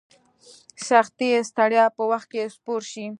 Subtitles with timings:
[0.87, 3.05] سختي ستړیا په وخت کې سپور شي.